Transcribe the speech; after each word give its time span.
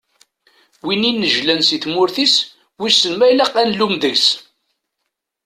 Win 0.85 1.07
inejlan 1.09 1.61
si 1.63 1.77
tmurt-is, 1.83 2.35
wissen 2.79 3.13
ma 3.15 3.25
ilaq 3.27 3.53
ad 3.61 3.65
nlum 3.67 3.93
deg-s? 4.01 4.27